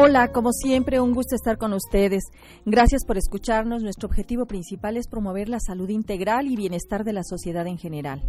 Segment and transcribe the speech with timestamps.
[0.00, 2.22] Hola, como siempre, un gusto estar con ustedes.
[2.64, 3.82] Gracias por escucharnos.
[3.82, 8.22] Nuestro objetivo principal es promover la salud integral y bienestar de la sociedad en general.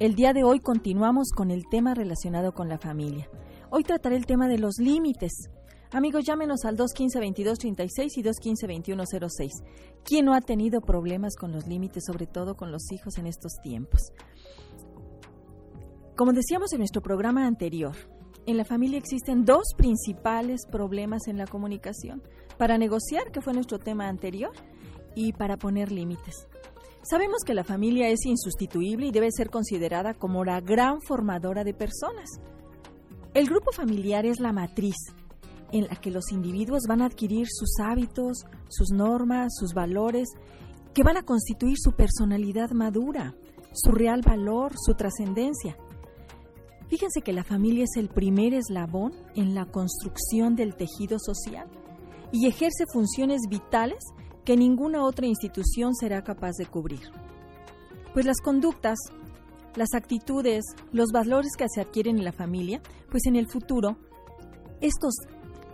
[0.00, 3.28] El día de hoy continuamos con el tema relacionado con la familia.
[3.70, 5.48] Hoy trataré el tema de los límites.
[5.92, 9.50] Amigos, llámenos al 215-2236 y 215-2106.
[10.04, 13.60] ¿Quién no ha tenido problemas con los límites, sobre todo con los hijos en estos
[13.62, 14.10] tiempos?
[16.16, 17.94] Como decíamos en nuestro programa anterior,
[18.46, 22.22] en la familia existen dos principales problemas en la comunicación,
[22.56, 24.52] para negociar, que fue nuestro tema anterior,
[25.14, 26.46] y para poner límites.
[27.02, 31.74] Sabemos que la familia es insustituible y debe ser considerada como la gran formadora de
[31.74, 32.28] personas.
[33.34, 34.96] El grupo familiar es la matriz
[35.72, 40.28] en la que los individuos van a adquirir sus hábitos, sus normas, sus valores,
[40.94, 43.34] que van a constituir su personalidad madura,
[43.72, 45.76] su real valor, su trascendencia.
[46.88, 51.68] Fíjense que la familia es el primer eslabón en la construcción del tejido social
[52.32, 53.98] y ejerce funciones vitales
[54.44, 57.10] que ninguna otra institución será capaz de cubrir.
[58.14, 58.98] Pues las conductas,
[59.74, 62.80] las actitudes, los valores que se adquieren en la familia,
[63.10, 63.96] pues en el futuro,
[64.80, 65.14] estos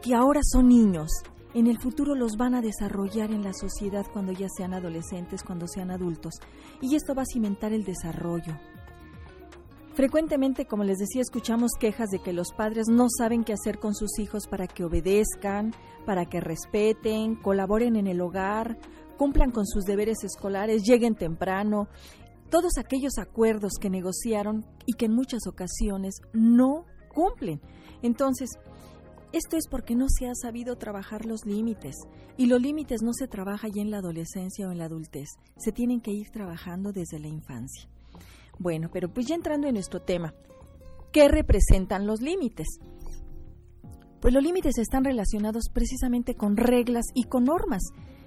[0.00, 1.10] que ahora son niños,
[1.54, 5.68] en el futuro los van a desarrollar en la sociedad cuando ya sean adolescentes, cuando
[5.68, 6.34] sean adultos.
[6.80, 8.58] Y esto va a cimentar el desarrollo,
[9.94, 13.94] Frecuentemente, como les decía, escuchamos quejas de que los padres no saben qué hacer con
[13.94, 15.74] sus hijos para que obedezcan,
[16.06, 18.78] para que respeten, colaboren en el hogar,
[19.18, 21.88] cumplan con sus deberes escolares, lleguen temprano,
[22.48, 27.60] todos aquellos acuerdos que negociaron y que en muchas ocasiones no cumplen.
[28.00, 28.48] Entonces,
[29.32, 31.96] esto es porque no se ha sabido trabajar los límites
[32.38, 35.70] y los límites no se trabaja ya en la adolescencia o en la adultez, se
[35.70, 37.91] tienen que ir trabajando desde la infancia.
[38.58, 40.34] Bueno, pero pues ya entrando en nuestro tema,
[41.12, 42.66] ¿qué representan los límites?
[44.20, 47.82] Pues los límites están relacionados precisamente con reglas y con normas,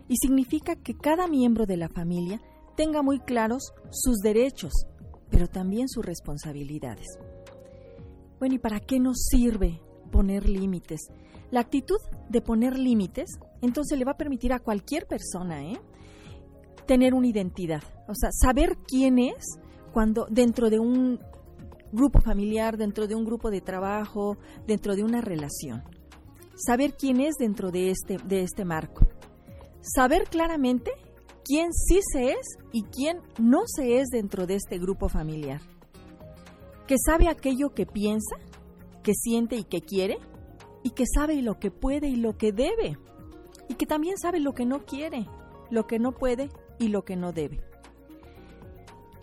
[0.07, 2.41] y significa que cada miembro de la familia
[2.75, 4.73] tenga muy claros sus derechos,
[5.29, 7.07] pero también sus responsabilidades.
[8.39, 11.07] Bueno, ¿y para qué nos sirve poner límites?
[11.51, 13.29] La actitud de poner límites,
[13.61, 15.79] entonces le va a permitir a cualquier persona, ¿eh?
[16.85, 19.43] tener una identidad, o sea, saber quién es
[19.95, 21.21] cuando dentro de un
[21.93, 25.83] grupo familiar, dentro de un grupo de trabajo, dentro de una relación.
[26.57, 29.07] Saber quién es dentro de este, de este marco.
[29.79, 30.91] Saber claramente
[31.45, 35.61] quién sí se es y quién no se es dentro de este grupo familiar.
[36.87, 38.35] Que sabe aquello que piensa,
[39.01, 40.17] que siente y que quiere,
[40.83, 42.97] y que sabe lo que puede y lo que debe,
[43.69, 45.25] y que también sabe lo que no quiere,
[45.71, 47.74] lo que no puede y lo que no debe.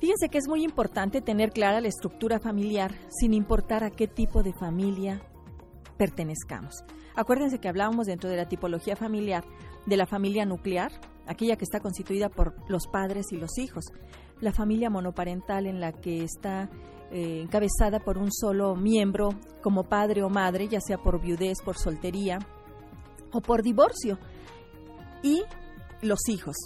[0.03, 4.43] Fíjense que es muy importante tener clara la estructura familiar sin importar a qué tipo
[4.43, 5.23] de familia
[5.97, 6.83] pertenezcamos.
[7.15, 9.45] Acuérdense que hablábamos dentro de la tipología familiar
[9.87, 10.91] de la familia nuclear,
[11.29, 13.85] aquella que está constituida por los padres y los hijos,
[14.41, 16.69] la familia monoparental en la que está
[17.13, 19.29] eh, encabezada por un solo miembro
[19.63, 22.41] como padre o madre, ya sea por viudez, por soltería
[23.31, 24.19] o por divorcio,
[25.23, 25.45] y
[26.01, 26.57] los hijos.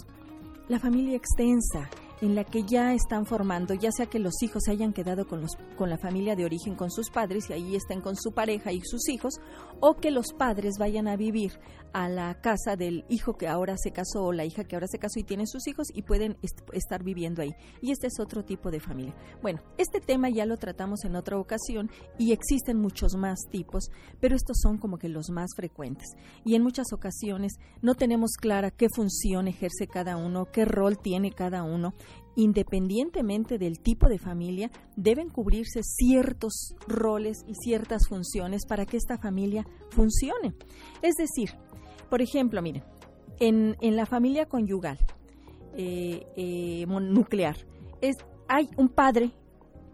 [0.69, 1.87] La familia extensa,
[2.21, 5.41] en la que ya están formando, ya sea que los hijos se hayan quedado con,
[5.41, 8.71] los, con la familia de origen, con sus padres, y ahí estén con su pareja
[8.71, 9.35] y sus hijos,
[9.79, 11.59] o que los padres vayan a vivir
[11.93, 14.99] a la casa del hijo que ahora se casó o la hija que ahora se
[14.99, 16.37] casó y tiene sus hijos y pueden
[16.73, 17.55] estar viviendo ahí.
[17.81, 19.15] Y este es otro tipo de familia.
[19.41, 23.89] Bueno, este tema ya lo tratamos en otra ocasión y existen muchos más tipos,
[24.19, 26.07] pero estos son como que los más frecuentes.
[26.45, 31.31] Y en muchas ocasiones no tenemos clara qué función ejerce cada uno, qué rol tiene
[31.31, 31.93] cada uno
[32.37, 39.17] independientemente del tipo de familia, deben cubrirse ciertos roles y ciertas funciones para que esta
[39.17, 40.53] familia funcione.
[41.01, 41.49] Es decir,
[42.09, 42.83] por ejemplo, miren,
[43.39, 44.99] en, la familia conyugal
[45.73, 47.57] eh, eh, nuclear
[48.01, 48.15] es,
[48.47, 49.31] hay un padre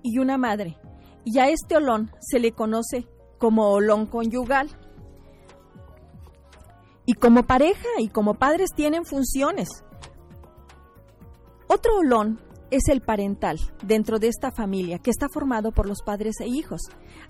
[0.04, 0.78] y una madre,
[1.24, 3.08] y a este olón se le conoce
[3.40, 4.70] como olón conyugal.
[7.06, 9.68] Y como pareja y como padres tienen funciones.
[11.74, 12.40] Otro olón
[12.70, 16.82] es el parental dentro de esta familia que está formado por los padres e hijos.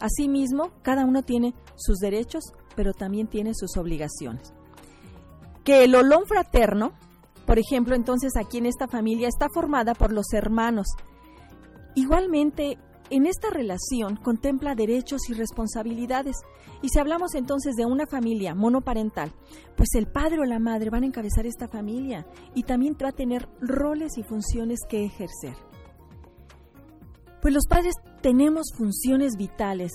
[0.01, 2.43] Asimismo, cada uno tiene sus derechos,
[2.75, 4.53] pero también tiene sus obligaciones.
[5.63, 6.91] Que el olón fraterno,
[7.45, 10.87] por ejemplo, entonces aquí en esta familia está formada por los hermanos.
[11.95, 12.77] Igualmente,
[13.09, 16.37] en esta relación contempla derechos y responsabilidades.
[16.81, 19.33] Y si hablamos entonces de una familia monoparental,
[19.75, 23.13] pues el padre o la madre van a encabezar esta familia y también va a
[23.13, 25.55] tener roles y funciones que ejercer.
[27.41, 29.91] Pues los padres tenemos funciones vitales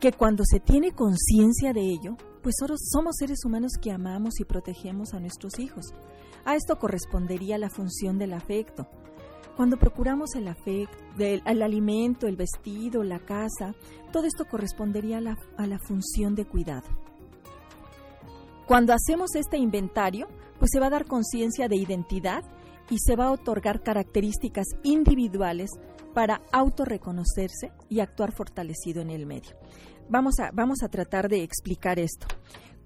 [0.00, 2.54] que cuando se tiene conciencia de ello, pues
[2.92, 5.86] somos seres humanos que amamos y protegemos a nuestros hijos.
[6.44, 8.86] A esto correspondería la función del afecto.
[9.56, 13.74] Cuando procuramos el afecto, el, alimento, el vestido, la casa,
[14.12, 16.86] todo esto correspondería a la, a la función de cuidado.
[18.66, 22.42] Cuando hacemos este inventario, pues se va a dar conciencia de identidad
[22.90, 25.70] y se va a otorgar características individuales
[26.14, 29.56] para autorreconocerse y actuar fortalecido en el medio.
[30.08, 32.26] Vamos a, vamos a tratar de explicar esto.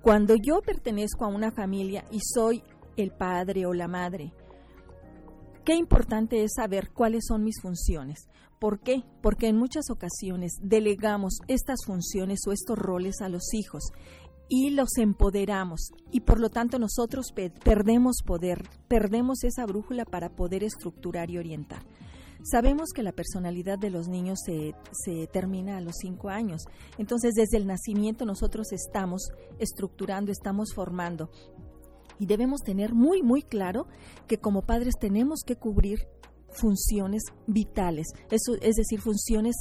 [0.03, 2.63] Cuando yo pertenezco a una familia y soy
[2.97, 4.33] el padre o la madre,
[5.65, 8.29] qué importante es saber cuáles son mis funciones.
[8.59, 9.03] ¿Por qué?
[9.23, 13.91] Porque en muchas ocasiones delegamos estas funciones o estos roles a los hijos
[14.49, 17.33] y los empoderamos y por lo tanto nosotros
[17.65, 21.83] perdemos poder, perdemos esa brújula para poder estructurar y orientar.
[22.45, 26.65] Sabemos que la personalidad de los niños se, se, termina a los cinco años.
[26.99, 29.31] Entonces, desde el nacimiento nosotros estamos
[29.61, 31.31] estructurando, estamos formando.
[32.23, 33.89] Y debemos tener muy, muy claro
[34.29, 36.07] que como padres tenemos que cubrir
[36.53, 39.57] funciones vitales, eso, es decir, funciones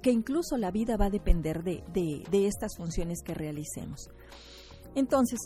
[0.00, 4.08] que incluso la vida va a depender de, de estas funciones que realicemos.
[4.94, 5.40] Entonces,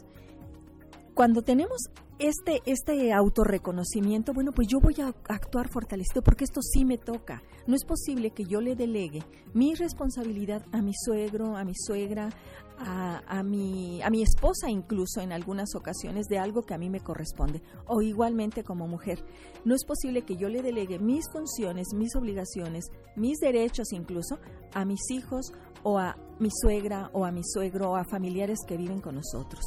[1.14, 6.84] cuando tenemos este, este autorreconocimiento, bueno, pues yo voy a actuar fortalecido porque esto sí
[6.84, 7.42] me toca.
[7.66, 9.22] No es posible que yo le delegue
[9.52, 12.30] mi responsabilidad a mi suegro, a mi suegra,
[12.78, 16.90] a, a, mi, a mi esposa incluso en algunas ocasiones de algo que a mí
[16.90, 17.62] me corresponde.
[17.86, 19.24] O igualmente como mujer.
[19.64, 22.86] No es posible que yo le delegue mis funciones, mis obligaciones,
[23.16, 24.38] mis derechos incluso
[24.72, 28.76] a mis hijos o a mi suegra o a mi suegro o a familiares que
[28.76, 29.62] viven con nosotros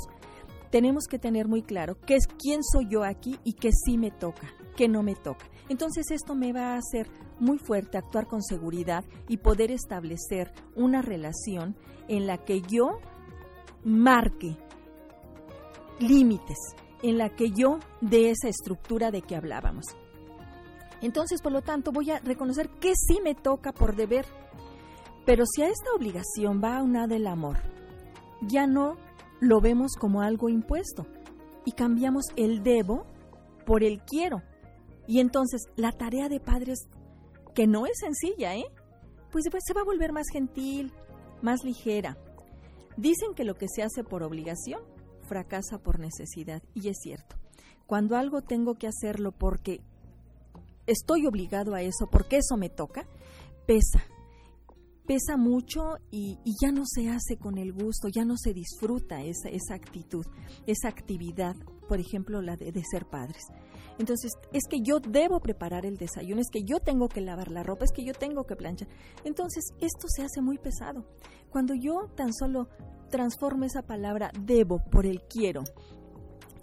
[0.69, 4.11] tenemos que tener muy claro qué es quién soy yo aquí y qué sí me
[4.11, 5.49] toca, qué no me toca.
[5.69, 7.07] Entonces esto me va a hacer
[7.39, 11.75] muy fuerte actuar con seguridad y poder establecer una relación
[12.07, 12.99] en la que yo
[13.83, 14.57] marque
[15.99, 16.57] límites,
[17.03, 19.85] en la que yo dé esa estructura de que hablábamos.
[21.01, 24.25] Entonces, por lo tanto, voy a reconocer que sí me toca por deber.
[25.25, 27.57] Pero si a esta obligación va una del amor,
[28.41, 28.97] ya no
[29.39, 31.05] lo vemos como algo impuesto
[31.65, 33.05] y cambiamos el debo
[33.65, 34.41] por el quiero.
[35.05, 36.87] Y entonces la tarea de padres,
[37.53, 38.65] que no es sencilla, ¿eh?
[39.31, 40.93] Pues después se va a volver más gentil,
[41.41, 42.17] más ligera.
[42.95, 44.81] Dicen que lo que se hace por obligación
[45.27, 47.35] fracasa por necesidad, y es cierto.
[47.85, 49.81] Cuando algo tengo que hacerlo porque
[50.87, 53.07] estoy obligado a eso, porque eso me toca,
[53.65, 54.03] pesa,
[55.05, 59.49] pesa mucho y, ya no se hace con el gusto, ya no se disfruta esa,
[59.49, 60.25] esa actitud,
[60.65, 61.55] esa actividad,
[61.87, 63.43] por ejemplo, la de, ser padres.
[63.97, 67.63] Entonces, es que yo debo preparar el desayuno, es que yo tengo que lavar la
[67.63, 68.87] ropa, es que yo tengo que planchar.
[69.23, 71.05] Entonces, esto se hace muy pesado.
[71.49, 72.67] Cuando yo tan solo
[73.09, 75.63] transformo esa palabra debo por el quiero,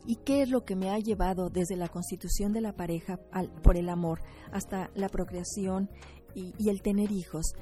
[0.06, 3.18] ¿Y qué es lo que me ha llevado desde la constitución de la pareja
[3.62, 4.20] por el amor
[4.52, 5.88] hasta la procreación
[6.34, 7.54] y, el tener hijos?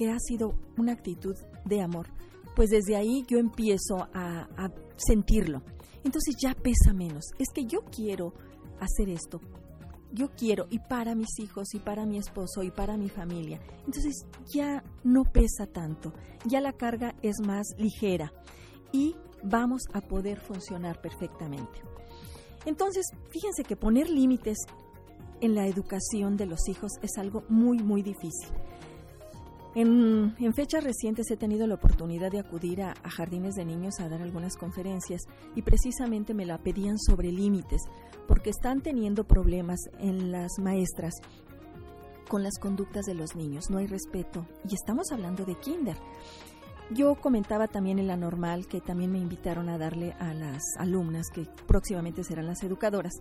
[0.00, 1.36] que ha sido una actitud
[1.66, 2.08] de amor,
[2.56, 4.70] pues desde ahí yo empiezo a,
[5.06, 5.62] sentirlo.
[6.04, 7.24] Entonces ya pesa menos.
[7.38, 8.32] Es que yo quiero
[8.80, 9.40] hacer esto.
[10.12, 13.60] Yo quiero y para mis hijos y para mi esposo y para mi familia.
[13.86, 16.12] Entonces ya no pesa tanto.
[16.46, 18.32] Ya la carga es más ligera
[18.92, 21.80] y vamos a poder funcionar perfectamente.
[22.66, 24.58] Entonces, fíjense que poner límites
[25.40, 28.50] en la educación de los hijos es algo muy, muy difícil.
[29.74, 34.20] En, fechas recientes he tenido la oportunidad de acudir a, jardines de niños a dar
[34.20, 35.22] algunas conferencias
[35.54, 37.82] y precisamente me la pedían sobre límites,
[38.26, 41.14] porque están teniendo problemas en las maestras
[42.28, 45.96] con las conductas de los niños, no hay respeto y estamos hablando de kinder.
[46.92, 51.28] Yo comentaba también en la normal que también me invitaron a darle a las alumnas
[51.32, 53.12] que próximamente serán las educadoras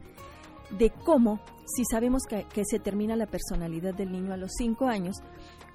[0.77, 5.17] de cómo, si sabemos que, se termina la personalidad del niño a los cinco años,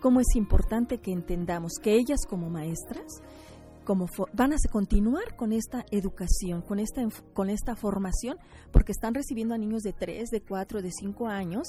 [0.04, 3.23] cómo es importante que entendamos que ellas como maestras
[3.84, 8.37] como van a continuar con esta educación, con esta, con esta formación,
[8.70, 11.68] porque están recibiendo a niños de 3, de 4, de 5 años,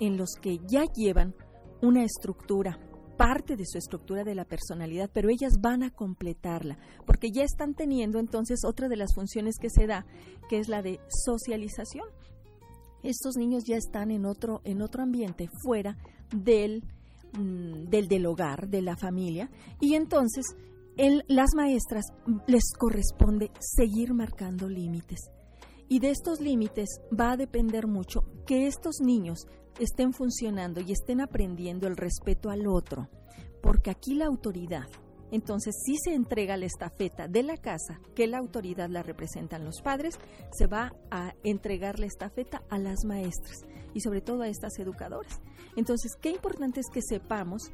[0.00, 1.36] en los que ya llevan
[1.80, 2.76] una estructura,
[3.16, 7.74] parte de su estructura de la personalidad, pero ellas van a completarla, porque ya están
[7.74, 10.06] teniendo entonces otra de las funciones que se da,
[10.48, 12.08] que es la de socialización.
[13.04, 15.96] Estos niños ya están en otro, en otro ambiente, fuera
[16.34, 16.82] del
[17.36, 19.50] del del hogar, de la familia,
[19.80, 20.44] y entonces
[20.96, 22.06] en las maestras
[22.46, 25.30] les corresponde seguir marcando límites.
[25.88, 26.88] Y de estos límites
[27.18, 29.46] va a depender mucho que estos niños
[29.78, 33.08] estén funcionando y estén aprendiendo el respeto al otro,
[33.62, 34.88] porque aquí la autoridad
[35.30, 39.80] entonces si se entrega la estafeta de la casa, que la autoridad la representan los
[39.82, 40.18] padres,
[40.52, 43.64] se va a entregar la estafeta a las maestras
[43.94, 45.40] y sobre todo a estas educadoras.
[45.76, 47.70] Entonces, qué importante es que sepamos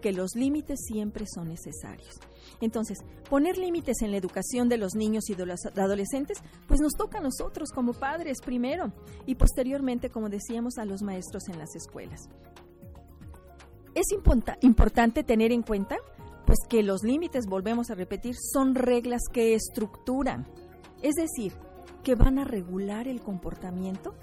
[0.00, 2.18] que los límites siempre son necesarios.
[2.60, 6.94] Entonces, poner límites en la educación de los niños y de los adolescentes, pues nos
[6.94, 8.92] toca a nosotros como padres primero
[9.26, 12.28] y posteriormente, como decíamos, a los maestros en las escuelas.
[13.94, 14.06] Es
[14.62, 15.98] importante tener en cuenta
[16.50, 20.48] pues que los límites, volvemos a repetir, son reglas que estructuran,
[21.00, 21.52] es decir,
[22.02, 24.16] que van a regular el comportamiento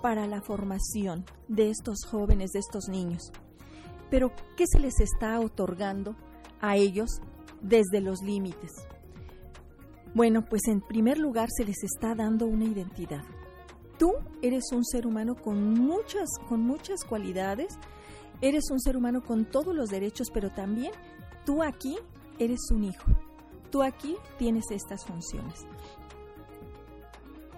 [0.00, 3.30] para la formación de estos jóvenes, de estos niños.
[4.08, 6.16] Pero, ¿qué se les está otorgando
[6.62, 7.20] a ellos
[7.60, 8.72] desde los límites?
[10.14, 13.22] Bueno, pues en primer lugar se les está dando una identidad.
[13.98, 17.78] Tú eres un ser humano con muchas, con muchas cualidades,
[18.40, 20.92] eres un ser humano con todos los derechos, pero también
[21.46, 21.96] tú aquí
[22.38, 23.10] eres un hijo.
[23.70, 25.64] Tú aquí tienes estas funciones.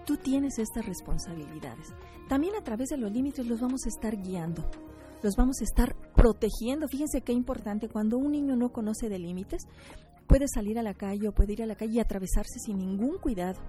[0.07, 1.95] Tú tienes estas responsabilidades.
[2.29, 4.65] También a través de los límites los vamos a estar guiando
[5.23, 6.89] los vamos a estar protegiendo.
[6.89, 9.67] Fíjense qué importante, cuando un niño no conoce de límites,
[10.29, 13.19] puede salir a la calle o puede ir a la calle y atravesarse sin ningún
[13.19, 13.61] cuidado.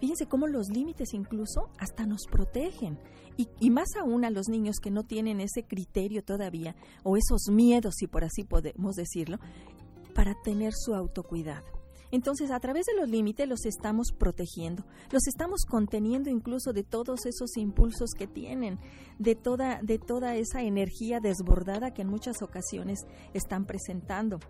[0.00, 2.98] Fíjense cómo los límites incluso hasta nos protegen.
[3.36, 7.94] Y, más aún a los niños que no tienen ese criterio todavía, o esos miedos,
[7.96, 9.38] si por así podemos decirlo,
[10.12, 11.64] para tener su autocuidado.
[12.10, 17.26] Entonces, a través de los límites los estamos protegiendo, los estamos conteniendo incluso de todos
[17.26, 18.80] esos impulsos que tienen,
[19.20, 24.40] de toda, de toda esa energía desbordada que en muchas ocasiones están presentando.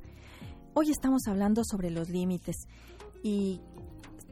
[0.75, 2.67] Hoy estamos hablando sobre los límites
[3.23, 3.61] y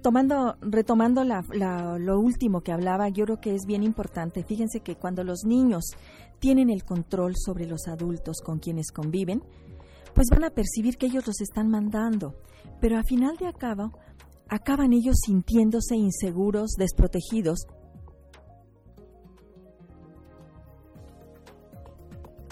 [0.04, 4.44] tomando, retomando lo último que hablaba, yo creo que es bien importante.
[4.44, 5.86] Fíjense que cuando los niños
[6.38, 9.42] tienen el control sobre los adultos con quienes conviven,
[10.14, 12.36] pues van a percibir que ellos los están mandando,
[12.80, 13.92] pero a final de acabo
[14.50, 17.66] acaban ellos sintiéndose inseguros, desprotegidos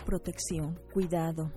[0.07, 1.51] protección, cuidado,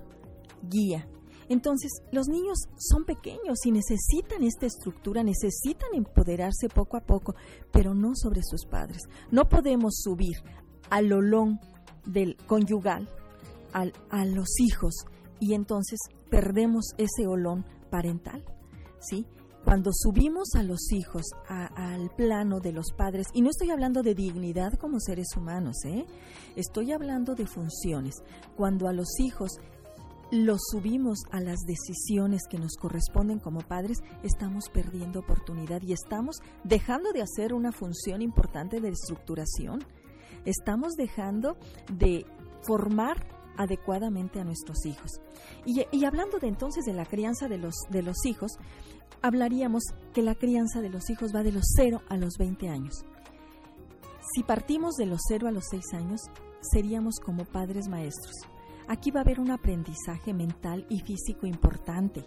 [0.61, 1.07] guía.
[1.47, 7.33] Entonces, los niños son pequeños y necesitan esta estructura, necesitan empoderarse poco a poco,
[7.71, 9.03] pero no sobre sus padres.
[9.31, 10.35] No podemos subir
[10.89, 11.61] al olón
[12.05, 13.07] del conyugal
[13.73, 14.93] a los hijos
[15.39, 15.97] y entonces
[16.29, 18.43] perdemos ese olón parental,
[18.99, 19.25] ¿sí?
[19.63, 24.15] Cuando subimos a los hijos al plano de los padres, y no estoy hablando de
[24.15, 26.05] dignidad como seres humanos, ¿eh?
[26.55, 28.15] estoy hablando de funciones,
[28.55, 29.59] cuando a los hijos
[30.31, 36.37] los subimos a las decisiones que nos corresponden como padres, estamos perdiendo oportunidad y estamos
[36.63, 39.83] dejando de hacer una función importante de estructuración.
[40.45, 41.57] Estamos dejando
[41.91, 42.25] de
[42.61, 45.21] formar adecuadamente a nuestros hijos.
[45.65, 48.53] Y, hablando de entonces de la crianza de los, de los hijos,
[49.21, 53.05] hablaríamos que la crianza de los hijos va de los 0 a los 20 años.
[54.33, 56.21] Si partimos de los 0 a los 6 años,
[56.61, 58.33] seríamos como padres maestros.
[58.87, 62.25] Aquí va a haber un aprendizaje mental y físico importante.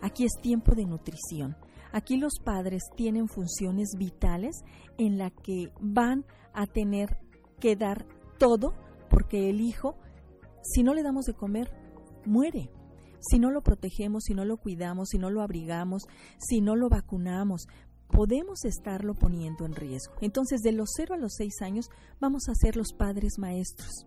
[0.00, 1.56] Aquí es tiempo de nutrición.
[1.92, 4.64] Aquí los padres tienen funciones vitales
[4.98, 7.18] en la que van a tener
[7.60, 8.06] que dar
[8.38, 8.74] todo
[9.08, 9.96] porque el hijo,
[10.72, 11.70] si no le damos de comer,
[12.24, 12.70] muere.
[13.20, 16.04] Si no lo protegemos, si no lo cuidamos, si no lo abrigamos,
[16.38, 17.66] si no lo vacunamos,
[18.08, 20.14] podemos estarlo poniendo en riesgo.
[20.20, 21.88] Entonces, de los 0 a los 6 años
[22.20, 24.06] vamos a ser los padres maestros.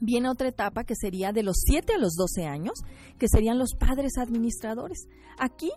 [0.00, 2.74] Viene otra etapa que sería de los 7 a los 12 años,
[3.18, 5.06] que serían los padres administradores.
[5.38, 5.70] Aquí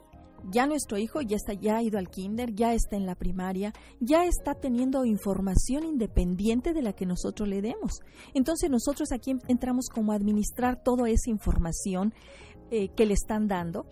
[0.52, 3.74] ya nuestro hijo ya está ya ha ido al kinder, ya está en la primaria,
[4.00, 8.00] ya está teniendo información independiente de la que nosotros le demos.
[8.34, 12.14] Entonces nosotros aquí entramos como a administrar toda esa información
[12.72, 13.86] eh, que le están dando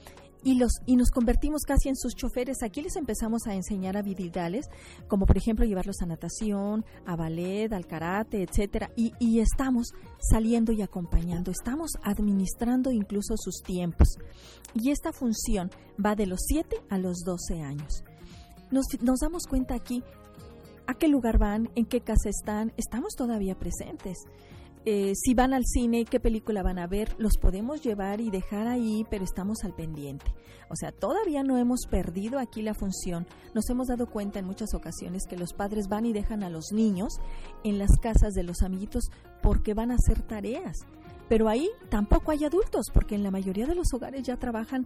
[0.44, 2.64] y, los, y nos convertimos casi en sus choferes.
[2.64, 4.70] Aquí les empezamos a enseñar habilidades,
[5.08, 10.72] como por ejemplo llevarlos a natación, a ballet, al karate, etcétera, y, y estamos saliendo
[10.72, 14.18] y acompañando, estamos administrando incluso sus tiempos.
[14.74, 15.70] Y esta función
[16.04, 18.04] va de los 7 a los 12 años.
[18.72, 20.04] Nos, nos damos cuenta aquí
[20.88, 24.18] a qué lugar van, en qué casa están, estamos todavía presentes.
[24.86, 28.68] Eh, si van al cine, qué película van a ver, los podemos llevar y dejar
[28.68, 30.26] ahí, pero estamos al pendiente.
[30.70, 33.26] O sea, todavía no hemos perdido aquí la función.
[33.54, 36.74] Nos hemos dado cuenta en muchas ocasiones que los padres van y dejan a los
[36.74, 37.14] niños
[37.64, 39.10] en las casas de los amiguitos
[39.42, 40.80] porque van a hacer tareas.
[41.30, 44.86] Pero ahí tampoco hay adultos, porque en la mayoría de los hogares ya trabajan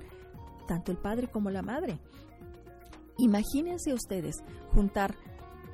[0.67, 1.99] tanto el padre como la madre.
[3.17, 5.15] Imagínense ustedes juntar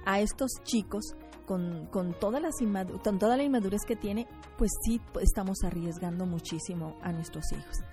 [0.06, 2.56] a estos chicos con, todas las
[3.04, 7.84] con toda la inmadurez que tiene, pues sí estamos arriesgando muchísimo a nuestros hijos.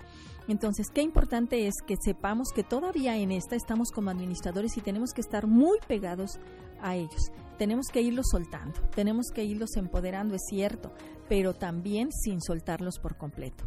[0.47, 5.11] Entonces, qué importante es que sepamos que todavía en esta estamos como administradores y tenemos
[5.13, 6.39] que estar muy pegados
[6.81, 7.31] a ellos.
[7.57, 10.91] Tenemos que irlos soltando, tenemos que irlos empoderando, es cierto,
[11.29, 13.65] pero también sin soltarlos por completo.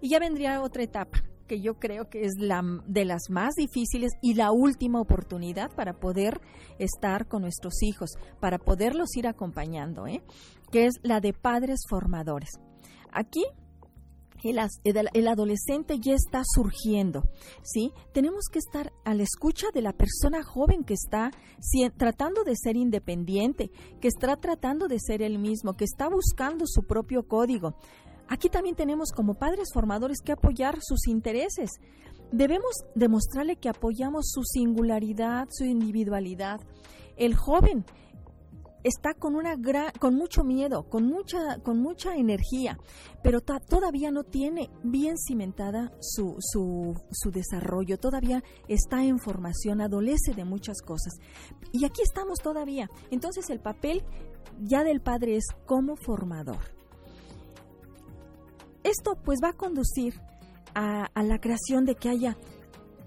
[0.00, 4.12] Y ya vendría otra etapa, que yo creo que es la de las más difíciles
[4.22, 6.40] y la última oportunidad para poder
[6.78, 10.22] estar con nuestros hijos, para poderlos ir acompañando, ¿eh?
[10.70, 12.50] que es la de padres formadores.
[13.12, 13.44] Aquí
[14.50, 17.24] el, adolescente ya está surgiendo,
[17.62, 17.92] ¿sí?
[18.12, 21.30] Tenemos que estar a la escucha de la persona joven que está
[21.96, 26.82] tratando de ser independiente, que está tratando de ser él mismo, que está buscando su
[26.82, 27.76] propio código.
[28.28, 31.70] Aquí también tenemos como padres formadores que apoyar sus intereses.
[32.32, 36.60] Debemos demostrarle que apoyamos su singularidad, su individualidad.
[37.16, 37.84] El joven
[38.86, 39.56] está con una
[39.98, 42.78] con mucho miedo, con mucha con mucha energía,
[43.22, 50.34] pero todavía no tiene bien cimentada su, su, su desarrollo, todavía está en formación, adolece
[50.34, 51.14] de muchas cosas.
[51.72, 52.88] Y aquí estamos todavía.
[53.10, 54.04] Entonces el papel
[54.60, 56.76] ya del padre es como formador.
[58.86, 60.14] Esto pues va a conducir
[60.72, 62.36] a, la creación de que haya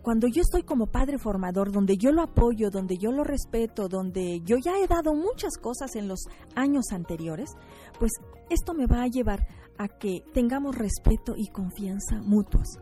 [0.02, 4.42] cuando yo estoy como padre formador, donde yo lo apoyo, donde yo lo respeto, donde
[4.42, 7.52] yo ya he dado muchas cosas en los años anteriores,
[7.98, 8.12] pues
[8.50, 9.46] esto me va a llevar
[9.78, 12.80] a que tengamos respeto y confianza mutuos.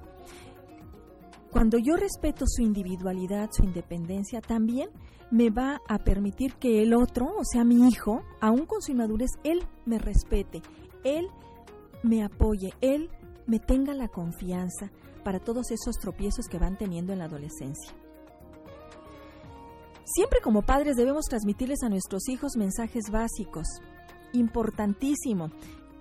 [1.52, 4.90] Cuando yo respeto su individualidad, su independencia, también
[5.30, 9.32] me va a permitir que el otro, o sea, mi hijo, aún con su inmadurez,
[9.44, 10.62] él me respete,
[11.04, 11.28] él
[12.24, 13.10] apoye, Él
[13.46, 14.92] me tenga la confianza
[15.24, 17.94] para todos esos tropiezos que van teniendo en la adolescencia.
[20.06, 23.68] Siempre como padres debemos transmitirles a nuestros hijos mensajes básicos,
[24.32, 25.52] importantísimo,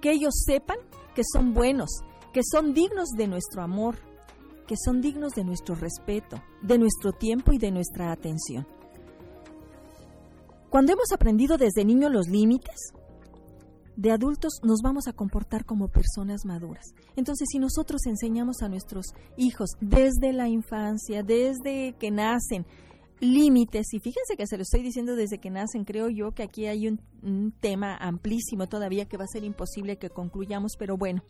[0.00, 0.78] que ellos sepan
[1.14, 1.90] que son buenos,
[2.32, 3.96] que son dignos de nuestro amor,
[4.66, 8.66] que son dignos de nuestro respeto, de nuestro tiempo y de nuestra atención.
[10.70, 12.92] Cuando hemos aprendido desde niño los límites,
[13.96, 16.94] de adultos nos vamos a comportar como personas maduras.
[17.16, 19.06] Entonces, si nosotros enseñamos a nuestros
[19.36, 22.66] hijos desde la infancia, desde que nacen,
[23.20, 26.66] límites, y fíjense que se lo estoy diciendo desde que nacen, creo yo que aquí
[26.66, 27.00] hay un,
[27.60, 31.24] tema amplísimo todavía que va a ser imposible que concluyamos, pero bueno,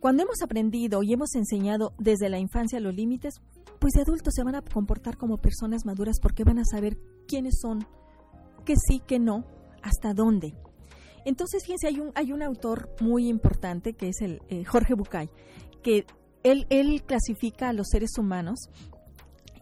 [0.00, 3.34] cuando hemos aprendido y hemos enseñado desde la infancia los límites,
[3.78, 7.60] pues de adultos se van a comportar como personas maduras porque van a saber quiénes
[7.60, 7.86] son,
[8.64, 9.44] que sí, que no,
[9.82, 10.54] hasta dónde.
[11.24, 15.28] Entonces, fíjense, hay un, hay un autor muy importante que es el eh, Jorge Bucay,
[15.82, 16.06] que
[16.42, 18.70] él, él clasifica a los seres humanos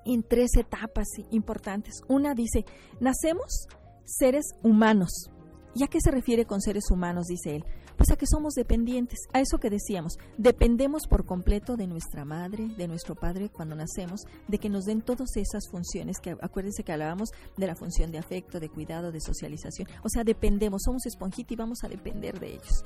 [0.05, 2.03] en tres etapas importantes.
[2.09, 2.64] Una dice,
[3.01, 3.66] nacemos
[4.05, 5.31] seres humanos.
[5.75, 7.27] ¿Y a qué se refiere con seres humanos?
[7.27, 7.64] Dice él.
[7.99, 12.69] Pues a que somos dependientes, a eso que decíamos, dependemos por completo de nuestra madre,
[12.69, 16.93] de nuestro padre cuando nacemos, de que nos den todas esas funciones, que acuérdense que
[16.93, 21.55] hablábamos de la función de afecto, de cuidado, de socialización, o sea, dependemos, somos esponjita
[21.55, 22.85] y vamos a depender de ellos.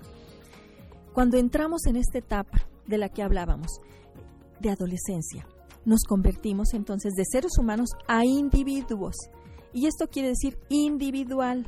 [1.12, 3.82] Cuando entramos en esta etapa de la que hablábamos,
[4.60, 5.46] de adolescencia,
[5.84, 9.16] nos convertimos entonces de seres humanos a individuos.
[9.74, 11.66] Y esto quiere decir individual,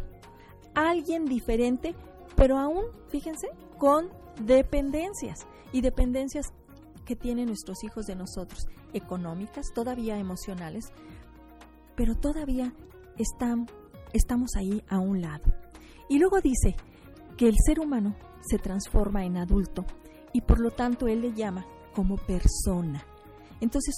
[0.74, 1.94] alguien diferente,
[2.36, 4.08] pero aún, fíjense, con
[4.40, 5.46] dependencias.
[5.72, 6.46] Y dependencias
[7.04, 10.92] que tienen nuestros hijos de nosotros, económicas, todavía emocionales,
[11.96, 12.72] pero todavía
[13.18, 13.66] están,
[14.12, 15.44] estamos ahí a un lado.
[16.08, 16.76] Y luego dice
[17.36, 19.84] que el ser humano se transforma en adulto
[20.32, 23.04] y por lo tanto él le llama como persona.
[23.60, 23.94] Entonces,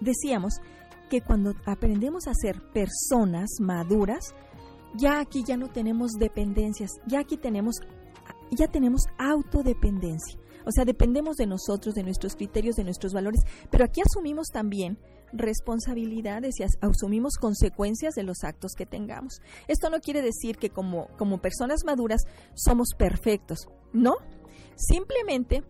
[0.00, 0.54] decíamos
[1.10, 4.34] que cuando aprendemos a ser personas maduras,
[4.96, 7.80] ya aquí ya no tenemos dependencias, ya aquí tenemos
[8.50, 10.38] ya tenemos autodependencia.
[10.64, 14.98] O sea, dependemos de nosotros, de nuestros criterios, de nuestros valores, pero aquí asumimos también
[15.32, 19.40] responsabilidades y asumimos consecuencias de los actos que tengamos.
[19.68, 22.22] Esto no quiere decir que como, como personas maduras
[22.54, 24.16] somos perfectos, ¿no?
[24.76, 25.62] Simplemente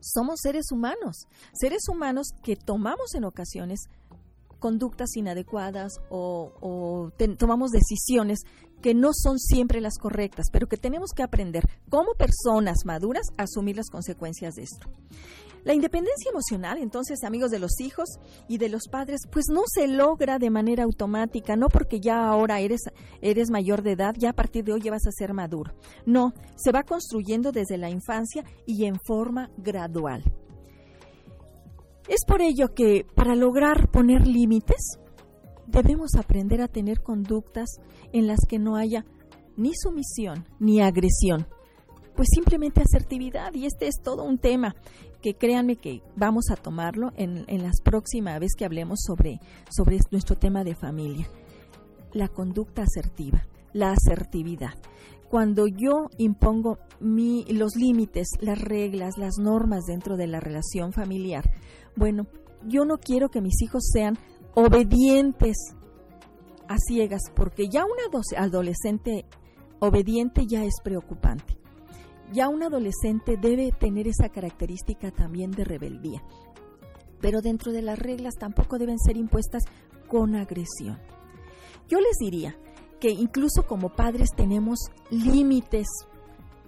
[0.00, 3.88] somos seres humanos, seres humanos que tomamos en ocasiones
[4.60, 8.40] conductas inadecuadas o, tomamos decisiones
[8.80, 13.42] que no son siempre las correctas, pero que tenemos que aprender como personas maduras a
[13.42, 14.88] asumir las consecuencias de esto.
[15.64, 18.08] La independencia emocional, entonces, amigos de los hijos
[18.48, 22.60] y de los padres, pues no se logra de manera automática, no porque ya ahora
[22.60, 22.80] eres,
[23.20, 25.74] eres mayor de edad, ya a partir de hoy ya vas a ser maduro.
[26.06, 30.24] No, se va construyendo desde la infancia y en forma gradual.
[32.10, 34.98] Es por ello que para lograr poner límites,
[35.68, 37.80] debemos aprender a tener conductas
[38.12, 39.06] en las que no haya
[39.56, 41.46] ni sumisión ni agresión,
[42.16, 43.54] pues simplemente asertividad.
[43.54, 44.74] Y este es todo un tema
[45.22, 49.38] que créanme que vamos a tomarlo en, en las próximas vez que hablemos sobre,
[49.70, 51.28] sobre nuestro tema de familia.
[52.12, 54.74] La conducta asertiva, la asertividad.
[55.30, 61.48] Cuando yo impongo mi, los límites, las reglas, las normas dentro de la relación familiar,
[61.94, 62.26] bueno,
[62.66, 64.18] yo no quiero que mis hijos sean
[64.54, 65.56] obedientes
[66.66, 67.92] a ciegas, porque ya un
[68.36, 69.24] adolescente
[69.78, 71.56] obediente ya es preocupante.
[72.32, 76.24] Ya un adolescente debe tener esa característica también de rebeldía.
[77.20, 79.62] Pero dentro de las reglas tampoco deben ser impuestas
[80.08, 80.98] con agresión.
[81.88, 82.56] Yo les diría
[83.00, 84.78] que incluso como padres tenemos
[85.10, 85.86] límites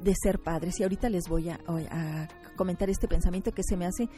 [0.00, 1.58] de ser padres y ahorita les voy a,
[2.56, 4.08] comentar este pensamiento que se me hace,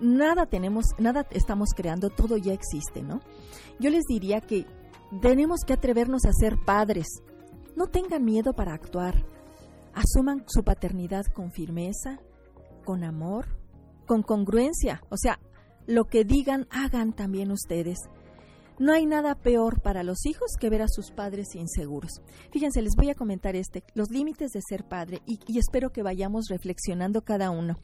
[0.00, 3.20] nada tenemos, nada estamos creando, todo ya existe, ¿no?
[3.78, 4.66] Yo les diría que
[5.20, 7.06] tenemos que atrevernos a ser padres.
[7.76, 9.26] No tengan miedo para actuar.
[9.94, 12.18] Asuman su paternidad con firmeza,
[12.84, 13.46] con amor,
[14.06, 15.02] con congruencia.
[15.10, 15.38] O sea,
[15.86, 17.98] lo que digan, hagan también ustedes.
[18.78, 22.22] No hay nada peor para los hijos que ver a sus padres inseguros.
[22.50, 26.46] Fíjense, les voy a comentar este, los límites de ser padre y, espero que vayamos
[26.48, 27.78] reflexionando cada uno.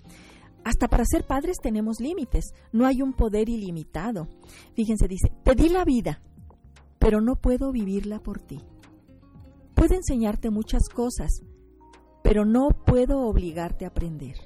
[0.65, 4.29] Hasta para ser padres tenemos límites, no hay un poder ilimitado.
[4.75, 6.21] Fíjense, dice, te di la vida,
[6.99, 8.61] pero no puedo vivirla por ti.
[9.75, 11.31] Puedo enseñarte muchas cosas,
[12.23, 14.37] pero no puedo obligarte a aprender.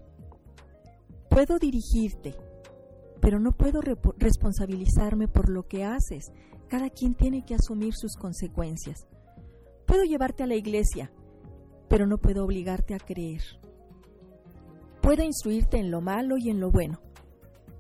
[1.31, 2.35] Puedo dirigirte,
[3.23, 3.81] pero no puedo
[4.19, 6.33] responsabilizarme por lo que haces.
[6.69, 9.07] Cada quien tiene que asumir sus consecuencias.
[9.87, 11.13] Puedo llevarte a la iglesia,
[11.89, 13.43] pero no puedo obligarte a creer.
[15.01, 17.01] Puedo instruirte en lo malo y en lo bueno,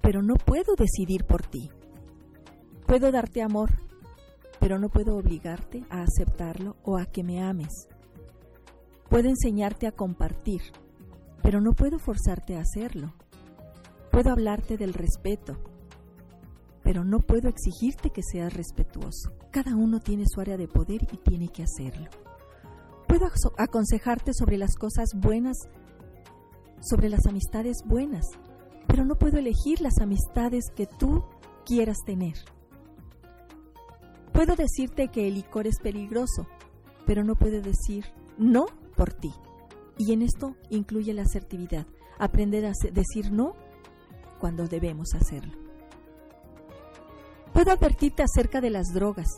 [0.01, 1.71] pero no puedo decidir por ti.
[2.87, 3.71] Puedo darte amor,
[4.61, 7.89] pero no puedo obligarte a aceptarlo o a que me ames.
[9.09, 10.61] Puedo enseñarte a compartir,
[11.43, 13.13] pero no puedo forzarte a hacerlo.
[14.13, 15.57] Puedo hablarte del respeto,
[16.83, 19.33] pero no puedo exigirte que seas respetuoso.
[19.51, 22.11] Cada uno tiene su área de poder y tiene que hacerlo.
[23.09, 25.57] Puedo aconsejarte sobre las cosas buenas,
[26.83, 28.27] sobre las amistades buenas,
[28.87, 31.25] pero no puedo elegir las amistades que tú
[31.65, 32.35] quieras tener.
[34.35, 36.47] Puedo decirte que el licor es peligroso,
[37.07, 38.05] pero no puedo decir
[38.37, 39.33] no por ti.
[39.97, 41.87] Y en esto incluye la asertividad,
[42.19, 43.55] aprender a decir no
[44.43, 45.57] cuando debemos hacerlo.
[47.53, 49.29] Puedo advertirte acerca de las drogas,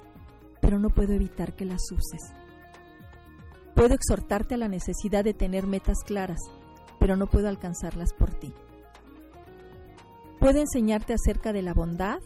[0.62, 2.32] pero no puedo evitar que las uses.
[3.74, 6.40] Puedo exhortarte a la necesidad de tener metas claras,
[6.98, 8.54] pero no puedo alcanzarlas por ti.
[10.40, 12.20] Puedo enseñarte acerca de la bondad,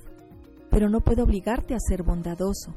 [0.71, 2.77] pero no puedo obligarte a ser bondadoso.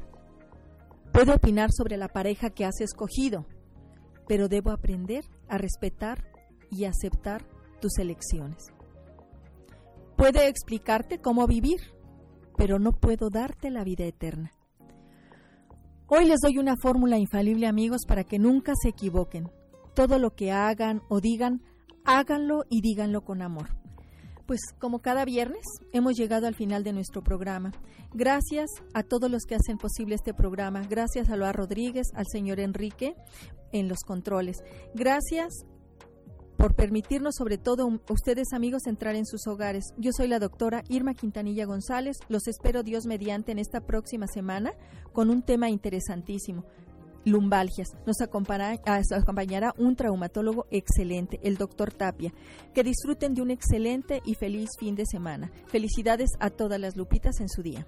[1.12, 3.46] Puedo opinar sobre la pareja que has escogido,
[4.26, 6.24] pero debo aprender a respetar
[6.72, 7.46] y aceptar
[7.80, 8.72] tus elecciones.
[10.22, 11.80] Puede explicarte cómo vivir,
[12.56, 14.52] pero no puedo darte la vida eterna.
[16.06, 19.50] Hoy les doy una fórmula infalible amigos para que nunca se equivoquen.
[19.96, 21.60] Todo lo que hagan o digan,
[22.04, 23.70] háganlo y díganlo con amor.
[24.46, 27.72] Pues como cada viernes hemos llegado al final de nuestro programa.
[28.14, 30.82] Gracias a todos los que hacen posible este programa.
[30.88, 33.16] Gracias a Loa Rodríguez, al señor Enrique
[33.72, 34.62] en los controles.
[34.94, 35.64] Gracias
[36.56, 39.94] por permitirnos, sobre todo a ustedes amigos, entrar en sus hogares.
[39.96, 42.18] Yo soy la doctora Irma Quintanilla González.
[42.28, 44.72] Los espero Dios mediante en esta próxima semana
[45.12, 46.64] con un tema interesantísimo.
[47.24, 47.88] Lumbalgias.
[48.06, 52.32] Nos acompañará, ah, acompañará un traumatólogo excelente, el doctor Tapia.
[52.74, 55.50] Que disfruten de un excelente y feliz fin de semana.
[55.66, 57.86] Felicidades a todas las lupitas en su día.